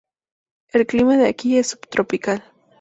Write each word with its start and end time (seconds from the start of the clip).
El 0.71 0.87
clima 0.87 1.15
de 1.15 1.27
aquí 1.27 1.59
es 1.59 1.67
subtropical. 1.67 2.43